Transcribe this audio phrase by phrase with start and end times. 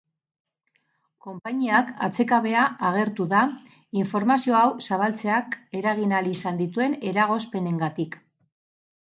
[1.25, 3.41] Konpainiak atsekabea agertu da
[4.05, 8.19] informazio hau zabaltzeak eragin ahal izan dituen eragozpenengatik.